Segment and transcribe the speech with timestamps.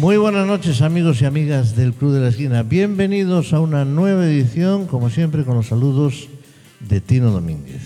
[0.00, 2.62] Muy buenas noches amigos y amigas del Club de la Esquina.
[2.62, 6.28] Bienvenidos a una nueva edición, como siempre, con los saludos
[6.80, 7.80] de Tino Domínguez.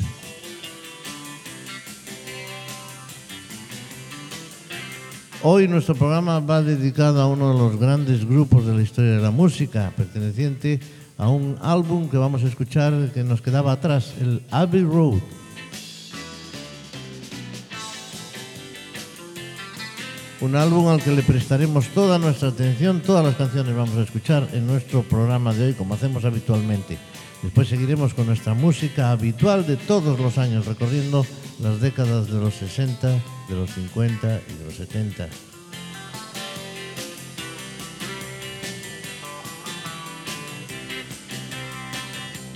[5.45, 9.23] Hoy nuestro programa va dedicado a uno de los grandes grupos de la historia de
[9.23, 10.81] la música, perteneciente
[11.17, 15.21] a un álbum que vamos a escuchar que nos quedaba atrás, el Abbey Road.
[20.41, 24.49] Un álbum al que le prestaremos toda nuestra atención, todas las canciones vamos a escuchar
[24.55, 26.97] en nuestro programa de hoy, como hacemos habitualmente.
[27.43, 31.27] Después seguiremos con nuestra música habitual de todos los años, recorriendo
[31.63, 33.09] las décadas de los 60,
[33.49, 35.29] de los 50 y de los 70.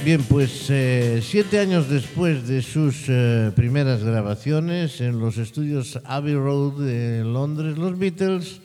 [0.05, 6.35] Bien, pues eh, siete años después de sus eh, primeras grabaciones en los estudios Abbey
[6.35, 8.61] Road de Londres, los Beatles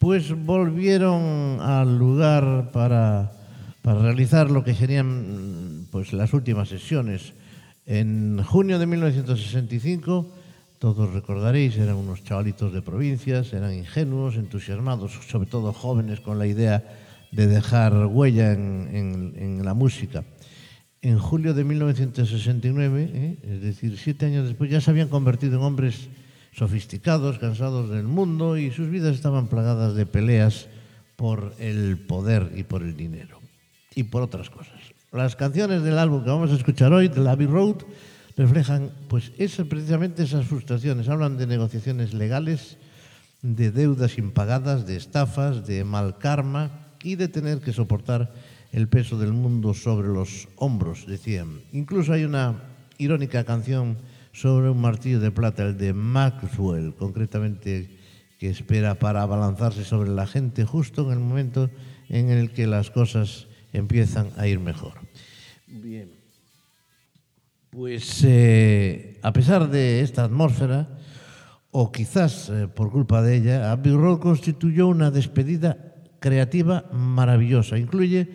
[0.00, 3.30] pues volvieron al lugar para,
[3.82, 7.34] para realizar lo que serían pues, las últimas sesiones.
[7.86, 10.26] En junio de 1965,
[10.80, 16.48] todos recordaréis, eran unos chavalitos de provincias, eran ingenuos, entusiasmados, sobre todo jóvenes con la
[16.48, 16.82] idea
[17.30, 20.24] de dejar huella en, en, en la música
[21.02, 23.38] en julio de 1969, ¿eh?
[23.42, 26.08] es decir, siete años después, ya se habían convertido en hombres
[26.52, 30.68] sofisticados, cansados del mundo y sus vidas estaban plagadas de peleas
[31.16, 33.40] por el poder y por el dinero
[33.94, 34.78] y por otras cosas.
[35.12, 37.82] Las canciones del álbum que vamos a escuchar hoy, The Abbey Road,
[38.36, 41.08] reflejan pues esas, precisamente esas frustraciones.
[41.08, 42.76] Hablan de negociaciones legales,
[43.42, 46.70] de deudas impagadas, de estafas, de mal karma
[47.02, 48.32] y de tener que soportar
[48.72, 51.60] el peso del mundo sobre los hombros, decían.
[51.72, 52.62] Incluso hay una
[52.98, 53.98] irónica canción
[54.32, 57.90] sobre un martillo de plata, el de Maxwell, concretamente,
[58.38, 61.70] que espera para abalanzarse sobre la gente justo en el momento
[62.08, 64.94] en el que las cosas empiezan a ir mejor.
[65.66, 66.10] Bien.
[67.70, 70.88] Pues eh, a pesar de esta atmósfera,
[71.70, 77.78] o quizás eh, por culpa de ella, Abbey Road constituyó una despedida creativa maravillosa.
[77.78, 78.28] Incluye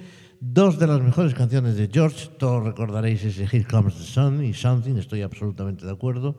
[0.47, 4.53] Dos de las mejores canciones de George, todos recordaréis ese Here Comes the Sun y
[4.53, 6.38] Something, estoy absolutamente de acuerdo.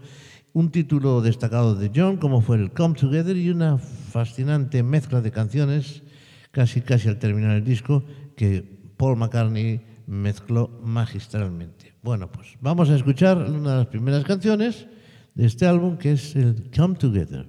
[0.52, 5.32] Un título destacado de John, como fue el Come Together, y una fascinante mezcla de
[5.32, 6.04] canciones,
[6.52, 8.04] casi casi al terminar el disco,
[8.36, 8.62] que
[8.96, 11.96] Paul McCartney mezcló magistralmente.
[12.00, 14.86] Bueno, pues vamos a escuchar una de las primeras canciones
[15.34, 17.48] de este álbum, que es el Come Together.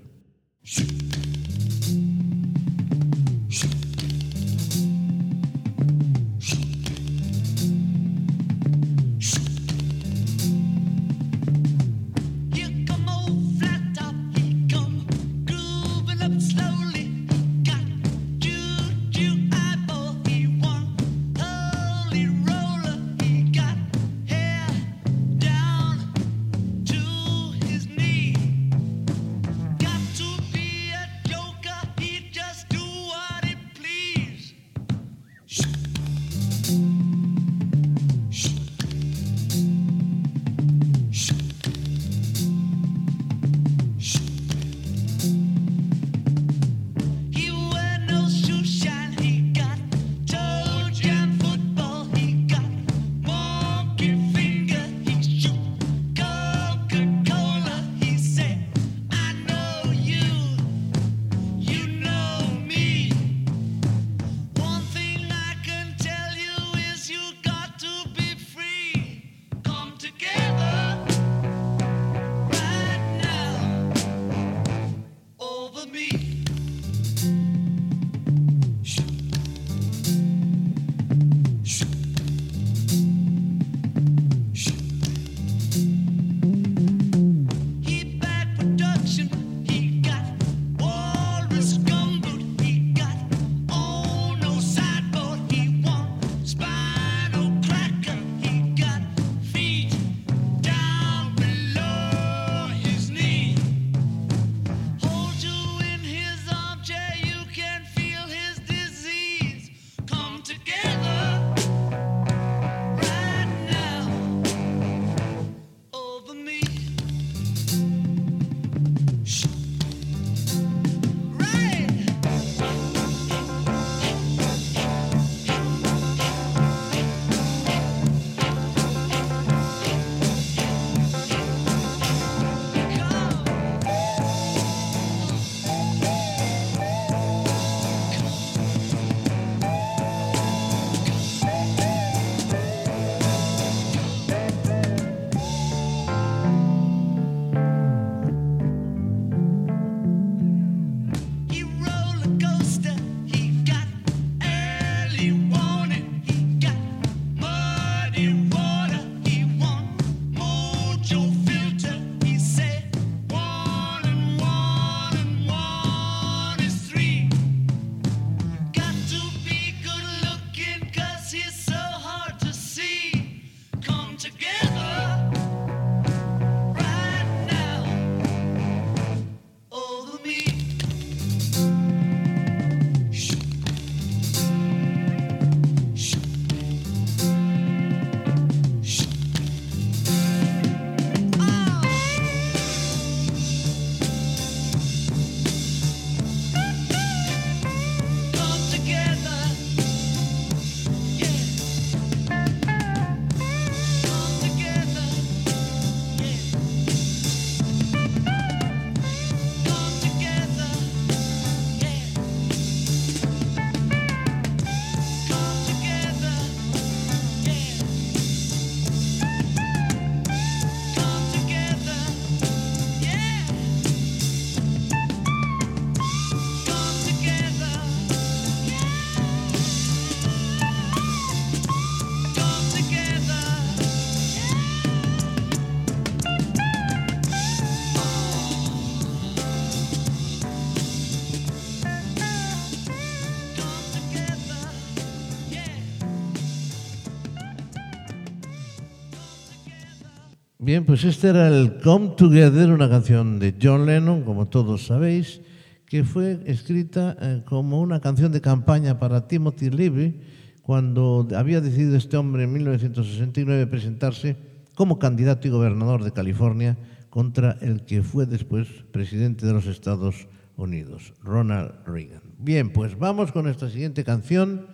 [250.77, 255.41] Bien, pues este era el Come Together, una canción de John Lennon, como todos sabéis,
[255.88, 260.21] que fue escrita eh, como una canción de campaña para Timothy Leary
[260.62, 264.35] cuando había decidido este hombre en 1969 presentarse
[264.75, 266.77] como candidato y gobernador de California
[267.09, 270.27] contra el que fue después presidente de los Estados
[270.57, 272.21] Unidos, Ronald Reagan.
[272.38, 274.68] Bien, pues vamos con esta siguiente canción,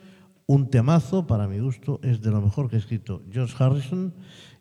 [0.47, 4.13] un temazo, para mi gusto, es de lo mejor que ha escrito George Harrison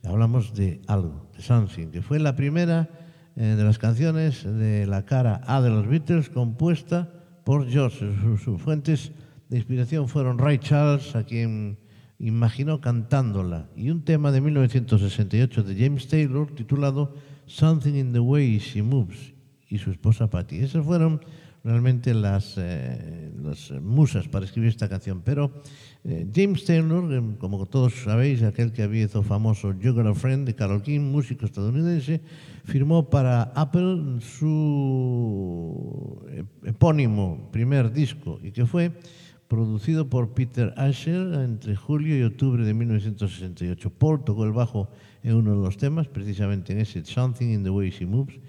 [0.05, 2.89] hablamos de algo, de Something, que fue la primera
[3.37, 7.11] eh, de las canciones de la cara A de los Beatles compuesta
[7.45, 8.13] por George.
[8.43, 9.13] Sus, fuentes
[9.49, 11.79] de inspiración fueron Ray Charles, a quien
[12.19, 17.15] imaginó cantándola, y un tema de 1968 de James Taylor titulado
[17.47, 19.35] Something in the Way She Moves,
[19.69, 20.59] y su esposa Patty.
[20.59, 21.21] Esas fueron
[21.65, 25.53] realmente las, eh, las musas para escribir esta canción, pero
[26.05, 30.55] eh, James Taylor, como todos sabéis, aquel que había hecho famoso You Got Friend de
[30.55, 32.21] Carol King, músico estadounidense,
[32.65, 36.21] firmó para Apple su
[36.65, 38.91] epónimo primer disco y que fue
[39.47, 43.91] producido por Peter Asher entre julio y octubre de 1968.
[43.91, 44.89] Paul tocó el bajo
[45.23, 48.41] en uno de los temas, precisamente en ese Something in the Way She Moves.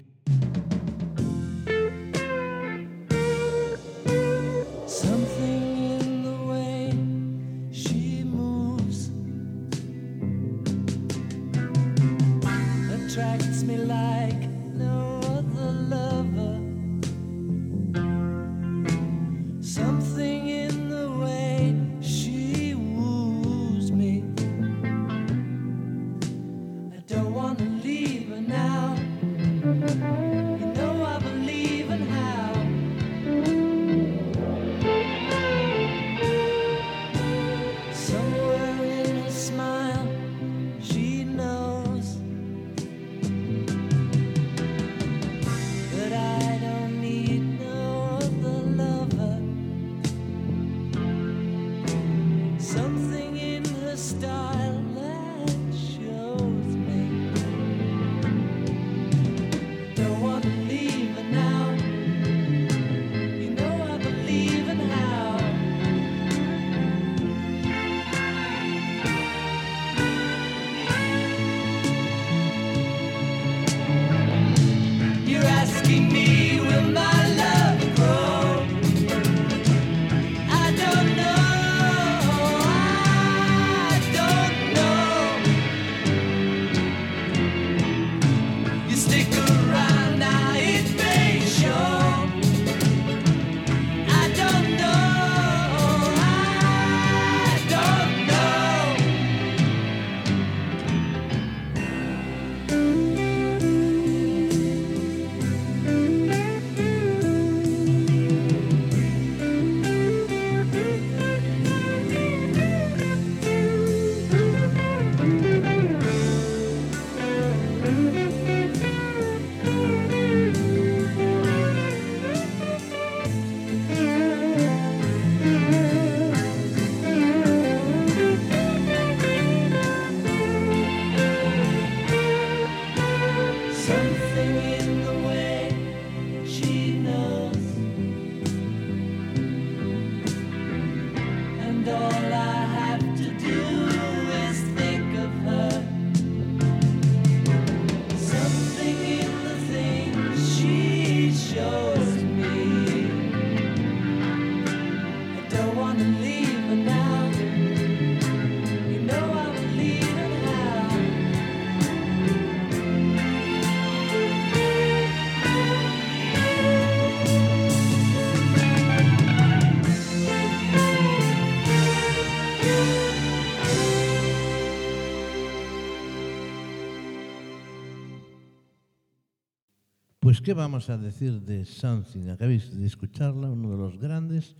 [180.44, 182.28] ¿Qué vamos a decir de Something?
[182.28, 184.54] Acabáis de escucharla, uno de los grandes,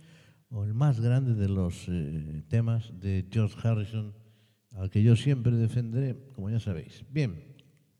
[0.49, 4.11] o el más grande de los eh, temas de George Harrison,
[4.71, 7.05] al que yo siempre defenderé, como ya sabéis.
[7.11, 7.35] Bien,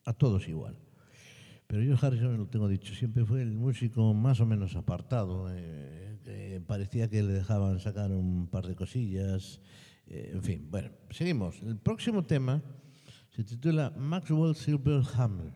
[0.04, 0.75] a todos igual.
[1.68, 5.48] Pero George Harrison, lo tengo dicho, siempre fue el músico más o menos apartado.
[5.51, 9.62] Eh, parecía que le dejaban sacar un par de cosillas.
[10.08, 11.62] Eh, en fin, bueno, seguimos.
[11.62, 12.63] El próximo tema
[13.30, 15.54] se titula Maxwell Silver Hammer.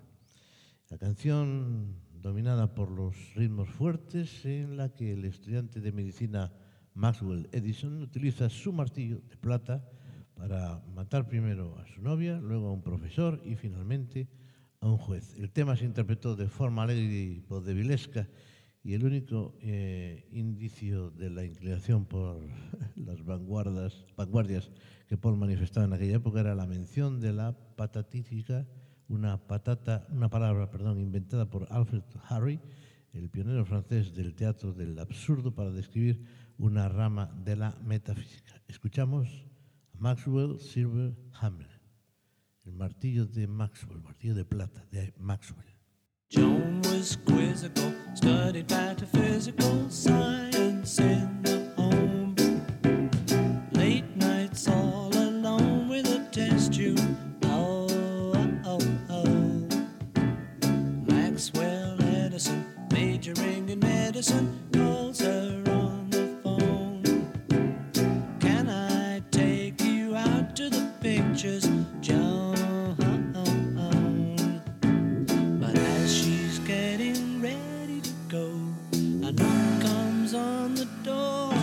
[0.92, 6.52] La canción dominada por los ritmos fuertes, en la que el estudiante de medicina
[6.94, 9.88] Maxwell Edison utiliza su martillo de plata
[10.36, 14.28] para matar primero a su novia, luego a un profesor y finalmente
[14.82, 15.36] a un juez.
[15.38, 18.28] El tema se interpretó de forma alegre y podevilesca
[18.84, 22.42] y el único eh, indicio de la inclinación por
[22.96, 24.72] las vanguardias, vanguardias
[25.08, 28.68] que Paul manifestaba en aquella época era la mención de la patatífica,
[29.10, 32.60] una patata, una palabra, perdón, inventada por Alfred Harry,
[33.12, 36.24] el pionero francés del teatro del absurdo para describir
[36.58, 38.62] una rama de la metafísica.
[38.68, 39.28] Escuchamos
[39.94, 41.82] a Maxwell Silver Hammer,
[42.66, 45.66] el martillo de Maxwell, el martillo de plata de Maxwell.
[46.32, 51.00] Joan was quizzical, studied metaphysical science
[64.20, 67.02] medicine, calls her on the phone.
[68.42, 71.70] Can I take you out to the pictures,
[72.02, 72.58] Joan?
[75.62, 78.52] But as she's getting ready to go,
[79.26, 81.59] a knock comes on the door.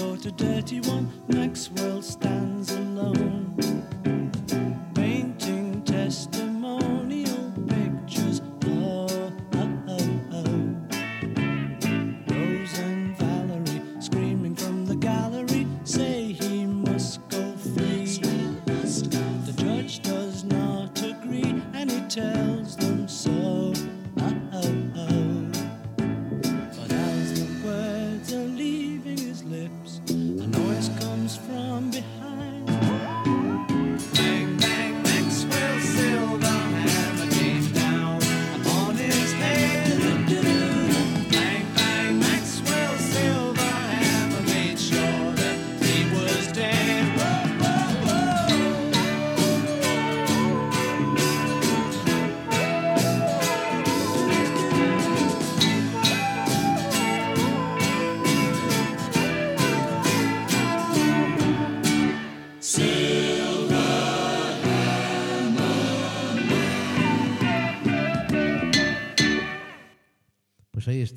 [0.00, 1.12] Go to dirty one.
[1.28, 3.54] Maxwell stands alone,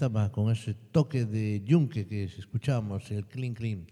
[0.04, 3.88] estaba con ese toque de yunque que escuchábamos, el clean clean.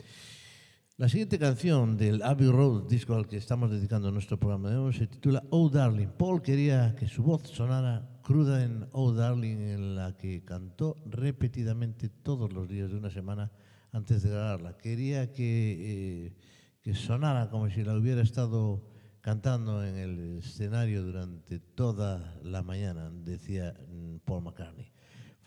[0.97, 4.93] La siguiente canción del Abbey Road, disco al que estamos dedicando nuestro programa de hoy,
[4.93, 6.09] se titula Oh Darling.
[6.17, 12.09] Paul quería que su voz sonara cruda en Oh Darling, en la que cantó repetidamente
[12.09, 13.49] todos los días de una semana
[13.93, 14.75] antes de grabarla.
[14.75, 16.33] Quería que, eh,
[16.81, 18.85] que sonara como si la hubiera estado
[19.21, 24.90] cantando en el escenario durante toda la mañana, decía mm, Paul McCartney.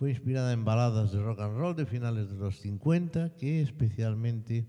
[0.05, 4.67] Fue inspirada en baladas de rock and roll de finales de los 50, que especialmente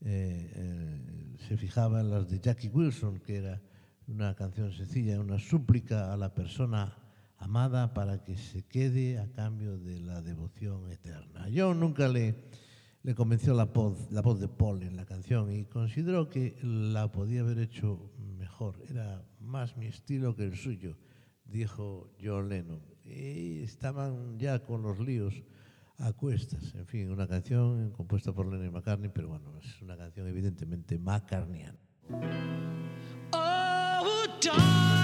[0.00, 3.62] eh, eh, se fijaba en las de Jackie Wilson, que era
[4.08, 6.96] una canción sencilla, una súplica a la persona
[7.36, 11.48] amada para que se quede a cambio de la devoción eterna.
[11.48, 12.34] Yo nunca le,
[13.04, 17.12] le convenció la voz, la voz de Paul en la canción y consideró que la
[17.12, 18.82] podía haber hecho mejor.
[18.90, 20.96] Era más mi estilo que el suyo,
[21.44, 22.91] dijo John Lennon.
[23.04, 25.42] y estaban ya con los líos
[25.98, 26.74] a cuestas.
[26.74, 31.78] En fin, una canción compuesta por Lenny McCartney, pero bueno, es una canción evidentemente macarniana.
[33.32, 35.01] Oh, darling.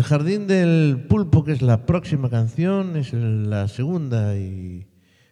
[0.00, 4.86] El Jardín del Pulpo, que es la próxima canción, es la segunda y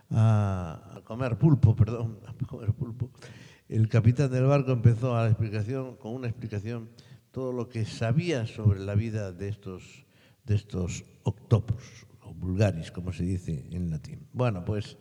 [0.10, 3.12] a comer pulpo, perdón, a comer pulpo,
[3.72, 6.90] el capitán del barco empezó a la explicación, con una explicación,
[7.32, 10.06] todo lo que sabía sobre la vida de estos,
[10.44, 14.28] de estos octopus, o vulgaris, como se dice en latín.
[14.34, 14.98] Bueno, pues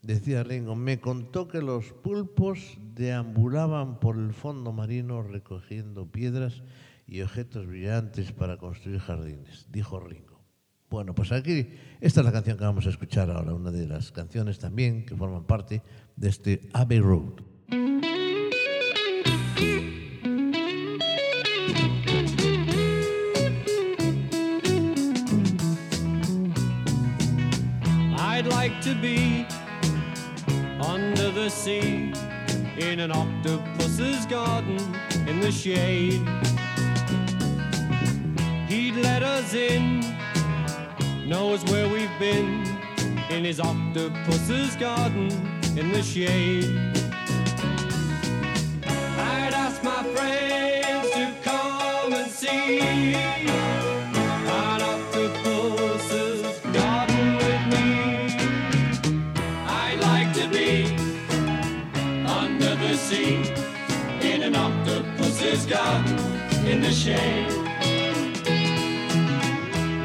[0.00, 6.62] decía Ringo, me contó que los pulpos deambulaban por el fondo marino recogiendo piedras
[7.06, 10.40] y objetos brillantes para construir jardines, dijo Ringo.
[10.88, 11.68] Bueno, pues aquí,
[12.00, 15.14] esta es la canción que vamos a escuchar ahora, una de las canciones también que
[15.14, 15.82] forman parte
[16.16, 17.55] de este Abbey Road.
[17.68, 17.78] I'd
[28.48, 29.46] like to be
[30.80, 32.12] under the sea
[32.78, 34.78] in an octopus's garden
[35.26, 36.22] in the shade.
[38.68, 40.04] He'd let us in,
[41.28, 42.64] knows where we've been
[43.28, 45.32] in his octopus's garden
[45.76, 46.95] in the shade
[49.86, 53.14] my friends to come and see.
[64.32, 66.18] in an octopus's garden
[66.66, 67.52] in the shade.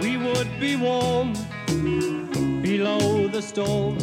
[0.04, 1.34] We would be warm
[2.62, 3.98] below the storm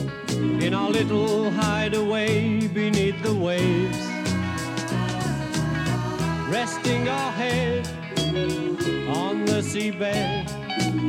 [0.61, 4.08] in our little hideaway beneath the waves.
[6.51, 7.87] Resting our head
[9.07, 10.49] on the seabed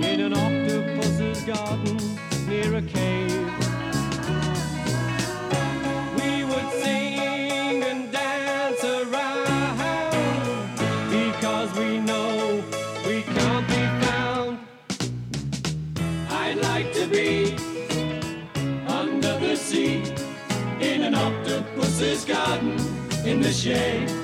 [0.03, 1.97] in an octopus's garden
[2.45, 3.47] near a cave.
[6.17, 9.47] We would sing and dance around
[11.09, 12.61] because we know
[13.07, 14.59] we can't be found.
[16.31, 17.55] I'd like to be
[18.87, 20.03] under the sea
[20.81, 22.77] in an octopus's garden
[23.25, 24.18] in the shade.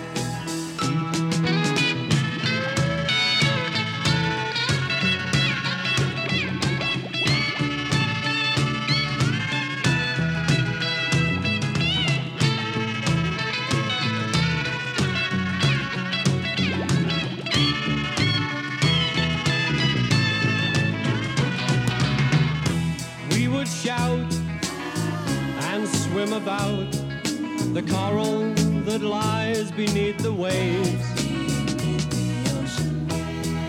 [27.88, 28.54] Coral
[28.86, 31.06] that lies beneath the waves.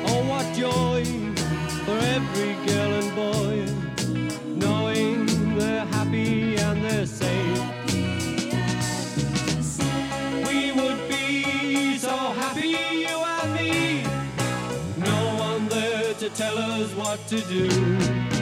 [0.09, 1.05] Oh, what joy
[1.85, 3.55] for every girl and boy,
[4.47, 5.27] knowing
[5.59, 7.63] they're happy and they're safe.
[10.47, 12.69] We would be so happy,
[13.05, 14.03] you and me.
[14.99, 18.36] No one there to tell us what to do.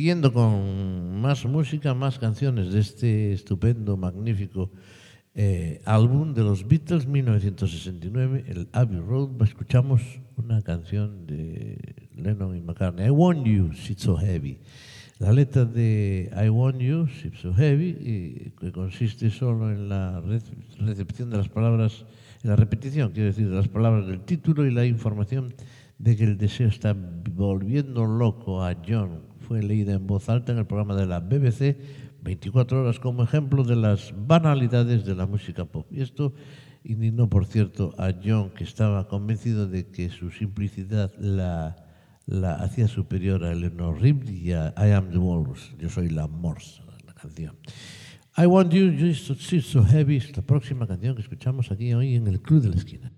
[0.00, 4.70] Siguiendo con más música, más canciones de este estupendo, magnífico
[5.34, 10.00] eh, álbum de los Beatles 1969, el Abbey Road, escuchamos
[10.38, 14.56] una canción de Lennon y McCartney, I Want You, She's So Heavy.
[15.18, 20.40] La letra de I Want You, She's So Heavy, que consiste solo en la re-
[20.78, 22.06] recepción de las palabras,
[22.42, 25.52] en la repetición, quiero decir, de las palabras del título y la información
[25.98, 26.96] de que el deseo está
[27.34, 29.28] volviendo loco a John.
[29.50, 31.76] Fue leída en voz alta en el programa de la BBC
[32.22, 35.88] 24 horas como ejemplo de las banalidades de la música pop.
[35.90, 36.34] Y esto
[36.84, 41.74] indignó, por cierto, a John, que estaba convencido de que su simplicidad la,
[42.26, 45.74] la hacía superior a Eleanor Rigby y a I Am the Walrus.
[45.80, 47.56] Yo soy la morsa, la canción.
[48.36, 52.14] I Want You, You She's So Heavy, es la próxima canción que escuchamos aquí hoy
[52.14, 53.12] en el Club de la Esquina.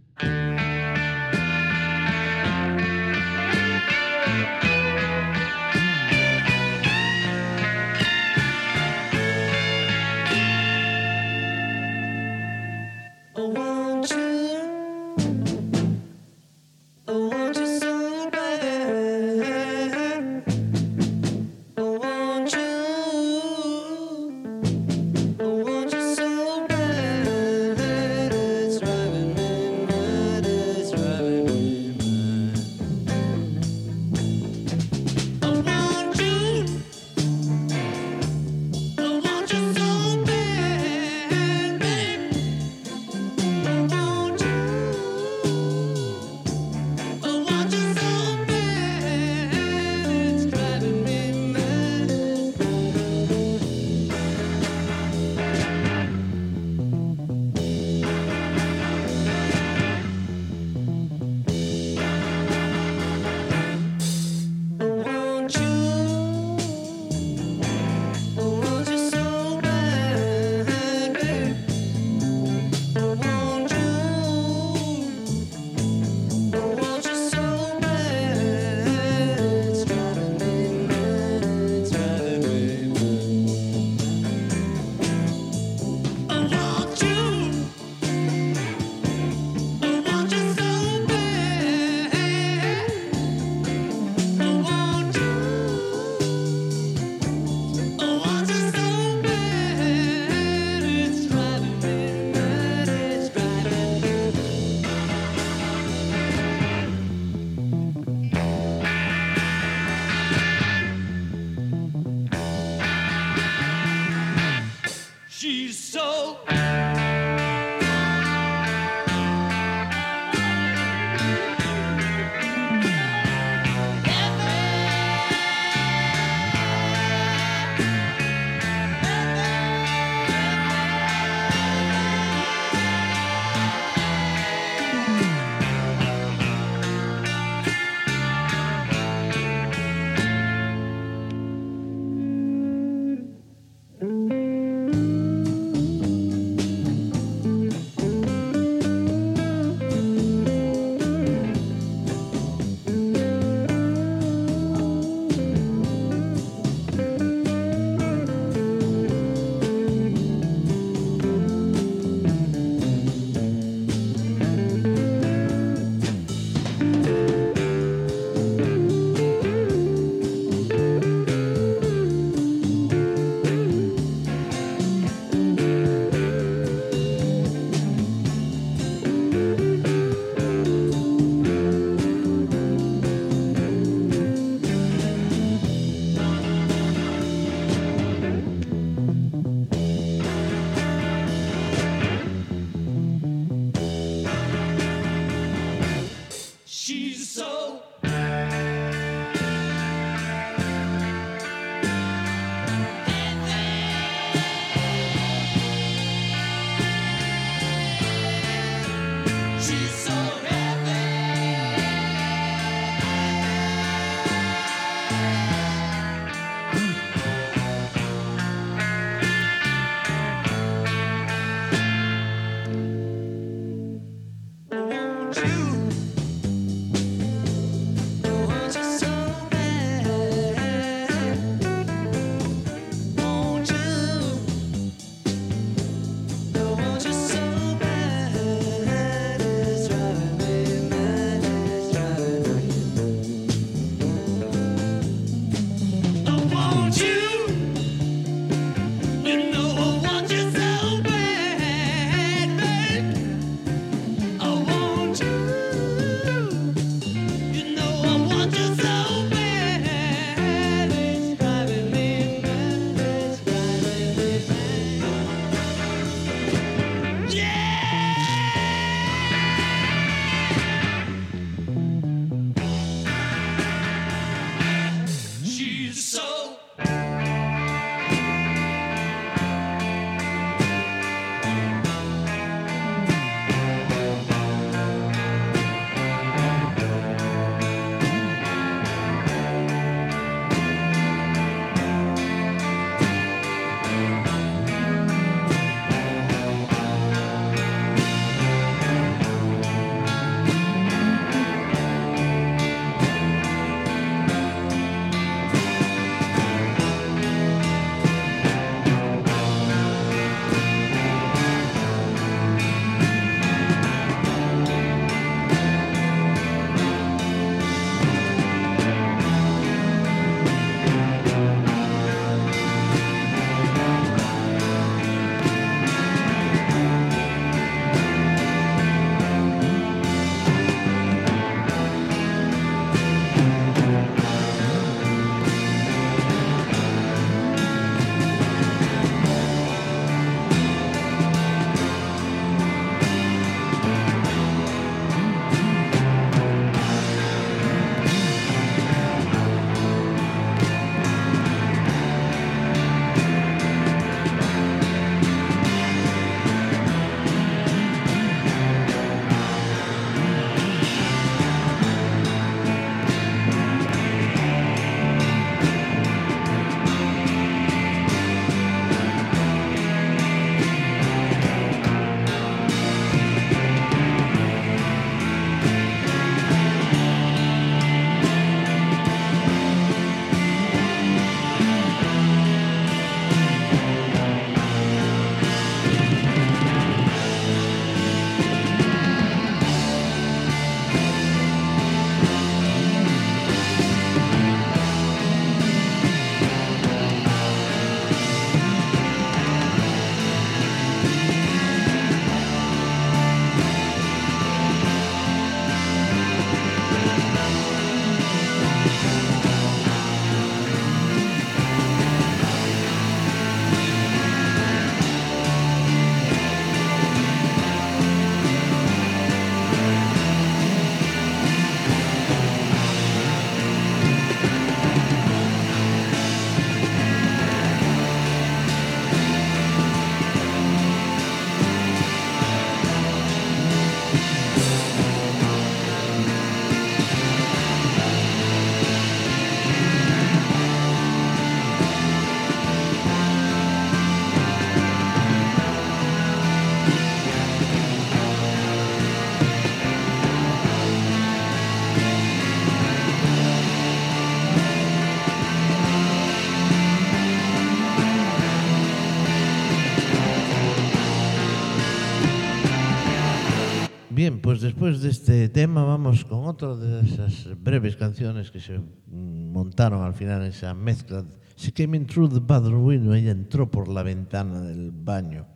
[464.83, 470.13] Después de este tema vamos con otra de esas breves canciones que se montaron al
[470.13, 471.25] final en esa mezcla.
[471.57, 475.47] She came in through the bathroom window, ella entró por la ventana del baño.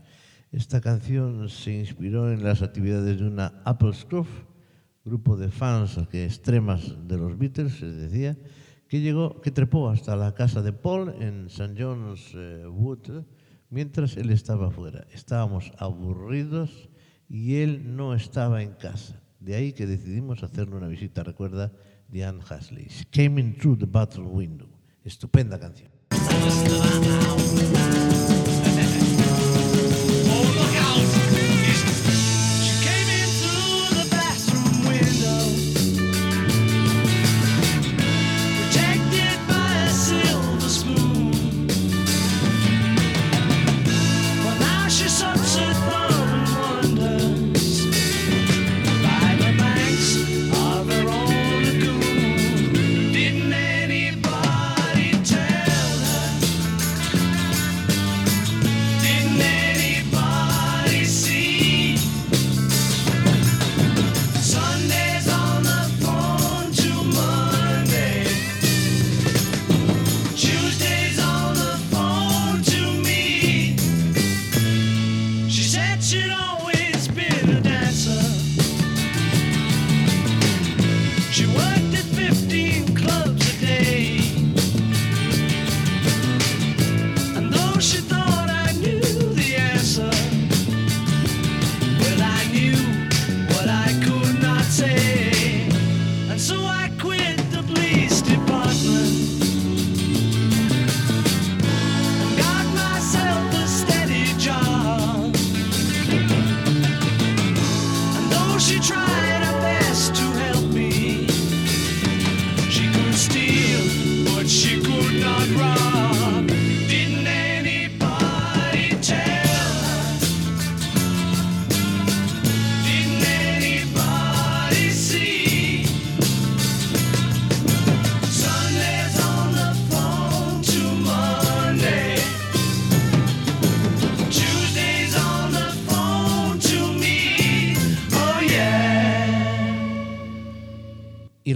[0.53, 4.29] Esta canción se inspiró en las actividades de una Apple Scruff,
[5.05, 8.39] grupo de fans que extremas de los Beatles, se decía,
[8.87, 11.75] que llegó, que trepó hasta la casa de Paul en St.
[11.77, 13.25] John's eh, Wood
[13.71, 15.05] mientras él estaba fuera.
[15.12, 16.89] Estábamos aburridos
[17.29, 19.21] y él no estaba en casa.
[19.41, 21.73] De ahí que decidimos hacerle una visita, recuerda
[22.09, 22.89] Diane Hasley.
[23.11, 24.69] Came in through the bathroom window.
[25.05, 25.91] Estupenda canción.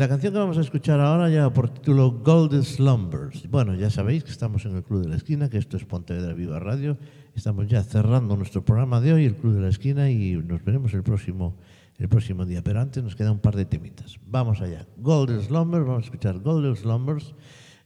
[0.01, 3.47] La canción que vamos a escuchar ahora lleva por título Golden Slumbers.
[3.51, 6.33] Bueno, ya sabéis que estamos en el Club de la Esquina, que esto es Pontevedra
[6.33, 6.97] Viva Radio.
[7.35, 10.95] Estamos ya cerrando nuestro programa de hoy, el Club de la Esquina, y nos veremos
[10.95, 11.59] el próximo,
[11.99, 12.63] el próximo día.
[12.65, 14.19] Pero antes nos queda un par de temitas.
[14.25, 14.87] Vamos allá.
[14.97, 17.35] Golden Slumbers, vamos a escuchar Golden Slumbers,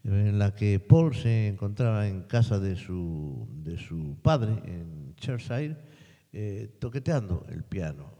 [0.04, 5.78] en la que Paul se encontraba en casa de su, de su padre, en Chershire,
[6.32, 8.13] eh, toqueteando el piano,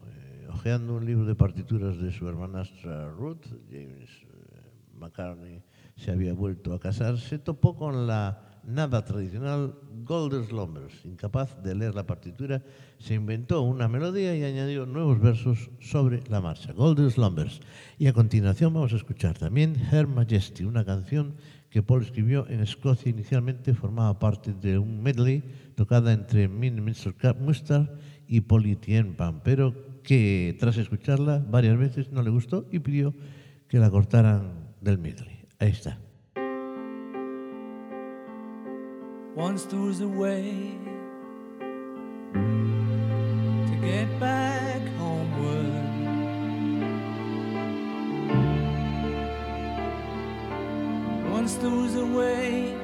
[0.55, 5.63] hojeando un libro de partituras de su hermanastra Ruth, James eh, McCartney
[5.97, 9.75] se había vuelto a casar, se topó con la nada tradicional
[10.05, 11.05] Golden Slumbers.
[11.05, 12.63] Incapaz de leer la partitura,
[12.99, 16.73] se inventó una melodía y añadió nuevos versos sobre la marcha.
[16.73, 17.61] Golden Slumbers.
[17.99, 21.35] Y a continuación vamos a escuchar también Her Majesty, una canción
[21.69, 25.43] que Paul escribió en Escocia inicialmente, formaba parte de un medley
[25.75, 27.89] tocada entre Minster Mustard
[28.29, 33.15] y Politien Pan, pero que tras escucharla varias veces no le gustó y pidió
[33.69, 35.47] que la cortaran del medley.
[35.59, 35.99] Ahí está.
[39.37, 40.79] Once there was a way
[42.43, 45.83] to get back homeward.
[51.33, 52.84] Once there was a way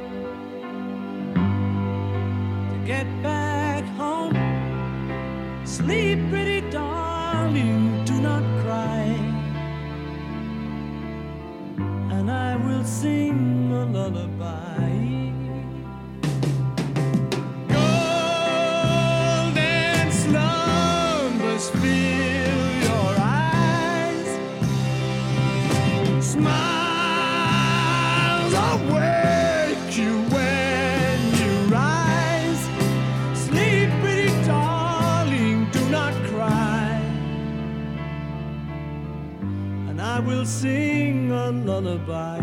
[41.80, 42.40] lullaby.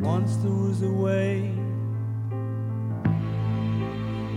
[0.00, 1.54] Once there was a way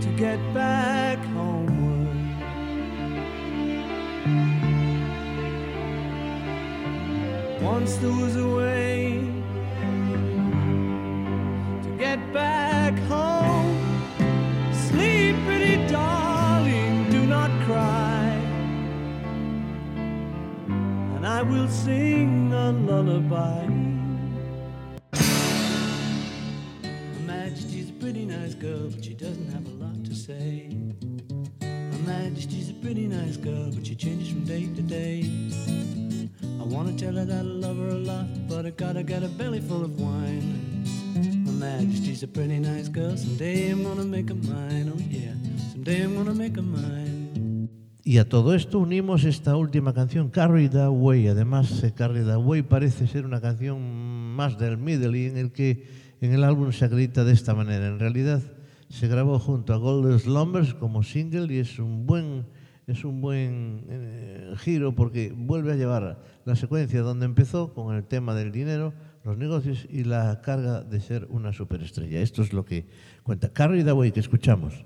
[0.00, 2.06] to get back homeward.
[7.60, 8.35] Once there was
[22.66, 23.64] a lullaby.
[25.12, 25.22] Her
[27.24, 30.76] Majesty's a pretty nice girl, but she doesn't have a lot to say.
[31.60, 35.30] Her Majesty's a pretty nice girl, but she changes from day to day.
[36.60, 39.28] I wanna tell her that I love her a lot, but I gotta get a
[39.28, 40.84] belly full of wine.
[41.46, 45.34] Her Majesty's a pretty nice girl, someday I'm gonna make her mine, oh yeah,
[45.70, 47.15] someday I'm gonna make her mine.
[48.08, 51.26] Y a todo esto unimos esta última canción, Carried Away.
[51.26, 53.82] Además, eh, Carried Away parece ser una canción
[54.36, 55.88] más del Middle en el que
[56.20, 57.88] en el álbum se acredita de esta manera.
[57.88, 58.40] En realidad,
[58.90, 62.46] se grabó junto a Golden Slumbers como single y es un buen,
[62.86, 68.04] es un buen eh, giro porque vuelve a llevar la secuencia donde empezó con el
[68.04, 68.94] tema del dinero,
[69.24, 72.20] los negocios y la carga de ser una superestrella.
[72.20, 72.86] Esto es lo que
[73.24, 74.84] cuenta Carried Away, que escuchamos.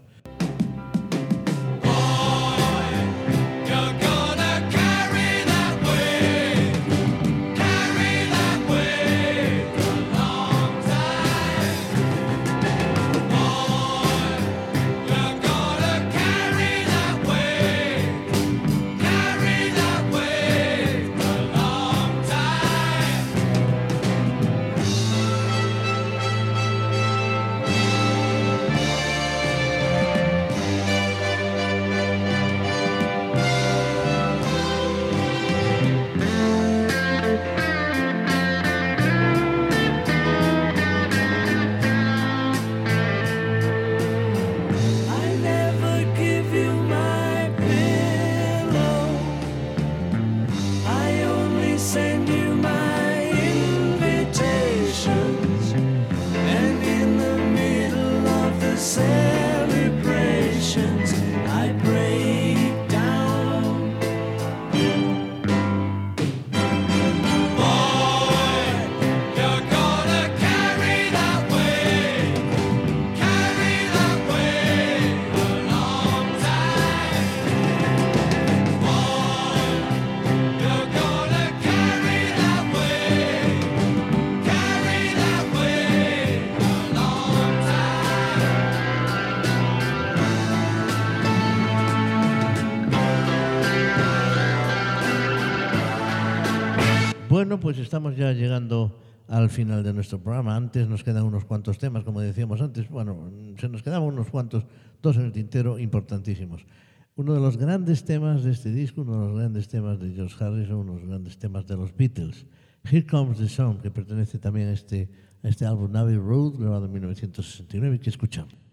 [97.71, 98.99] Pues estamos ya llegando
[99.29, 100.57] al final de nuestro programa.
[100.57, 102.89] Antes nos quedan unos cuantos temas, como decíamos antes.
[102.89, 104.65] Bueno, se nos quedaban unos cuantos,
[105.01, 106.67] dos en el tintero, importantísimos.
[107.15, 110.45] Uno de los grandes temas de este disco, uno de los grandes temas de George
[110.45, 112.45] Harrison, uno de los grandes temas de los Beatles.
[112.91, 115.09] Here Comes the Sun, que pertenece también a este,
[115.45, 118.70] a este álbum Navy Road, grabado en 1969, y que escuchamos.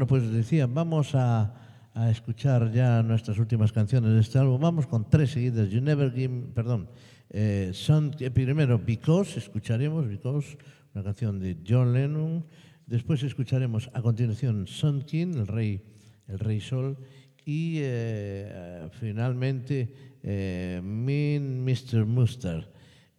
[0.00, 1.52] Bueno, pues decía, vamos a,
[1.92, 4.58] a escuchar ya nuestras últimas canciones de este álbum.
[4.58, 5.68] Vamos con tres seguidas.
[5.68, 6.88] You Never Give, perdón,
[7.28, 7.70] eh,
[8.18, 10.56] eh, primero Because, escucharemos Because,
[10.94, 12.46] una canción de John Lennon.
[12.86, 15.82] Después escucharemos a continuación Sun King, el rey,
[16.28, 16.96] el rey Sol,
[17.44, 22.06] y eh, finalmente eh, Mean Mr.
[22.06, 22.64] Mustard.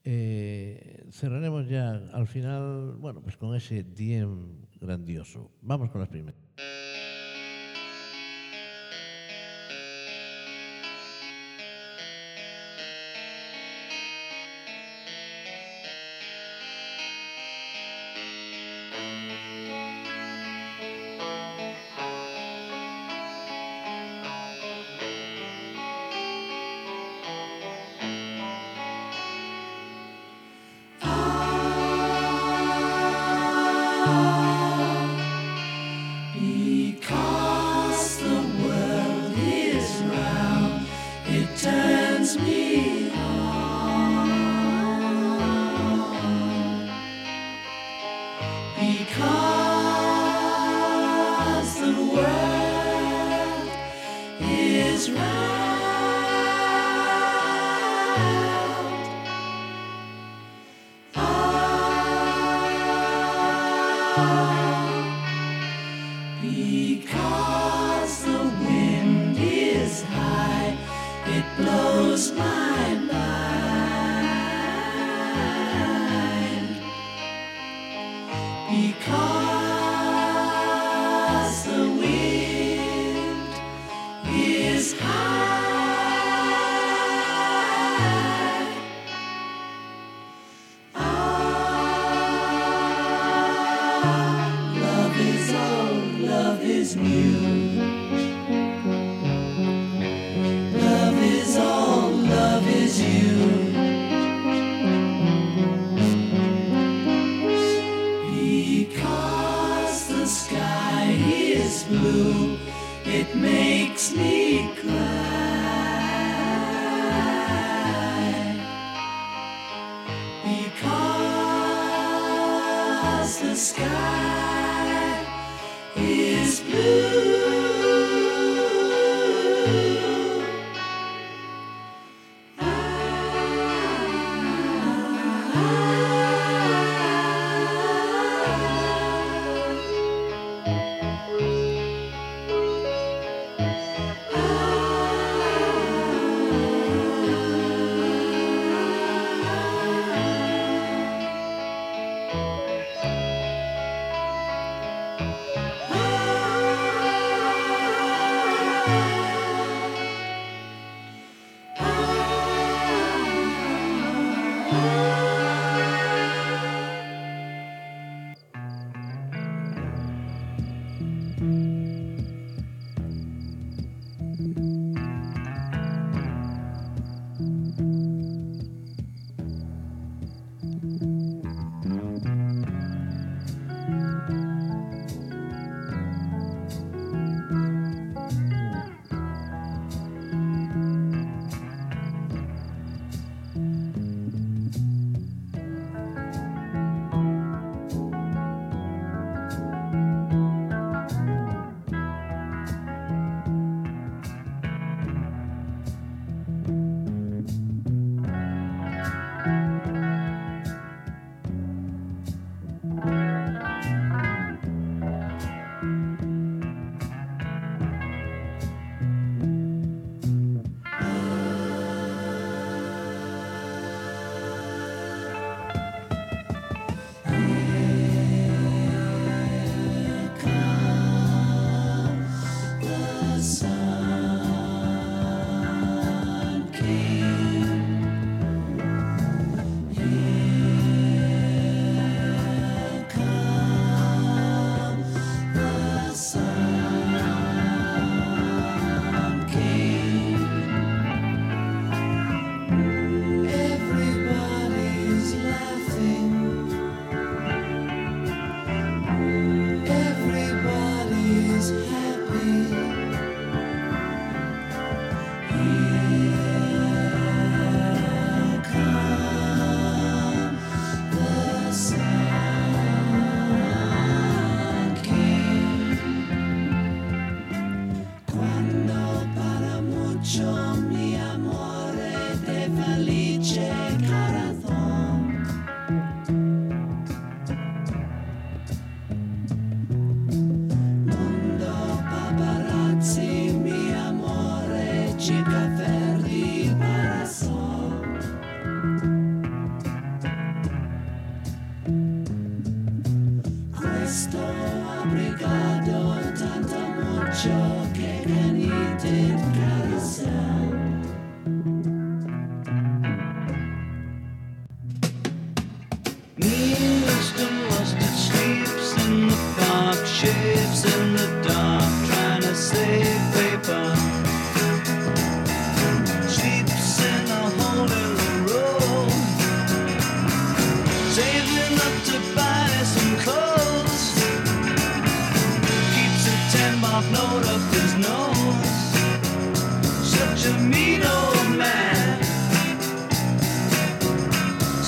[0.04, 5.52] Eh, cerraremos ya al final, bueno, pues con ese DM grandioso.
[5.62, 6.41] Vamos con las primeras.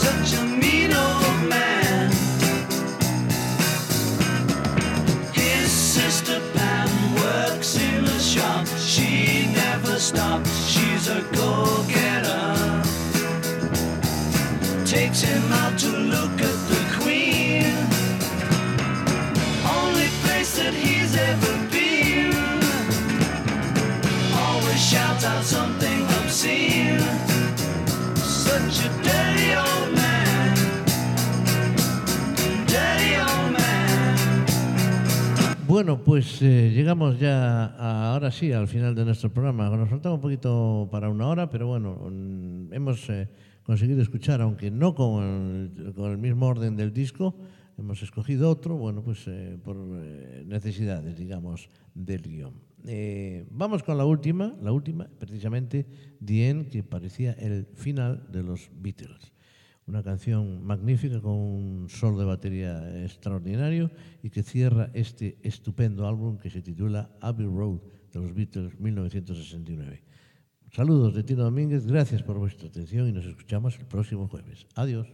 [0.03, 2.09] To Jimmy Norman
[5.33, 8.67] This sister Pam works in a shop.
[8.77, 10.51] She never stops.
[10.67, 12.83] She's a go getter
[14.85, 16.42] Take him out to look
[35.73, 39.75] Bueno, pues eh, llegamos ya a- ahora sí al final de nuestro programa.
[39.75, 43.27] Nos faltaba un poquito para una hora, pero bueno, mm, hemos eh,
[43.63, 47.35] conseguido escuchar, aunque no con el, con el mismo orden del disco,
[47.75, 52.53] hemos escogido otro, bueno, pues eh, por eh, necesidades, digamos, del guion.
[52.85, 55.87] Eh, vamos con la última, la última, precisamente,
[56.27, 59.32] End, que parecía el final de los Beatles.
[59.85, 66.37] Una canción magnífica con un sol de batería extraordinario y que cierra este estupendo álbum
[66.37, 67.79] que se titula Abbey Road
[68.13, 70.03] de los Beatles 1969.
[70.71, 74.65] Saludos de Tino Domínguez, gracias por vuestra atención y nos escuchamos el próximo jueves.
[74.75, 75.07] Adiós.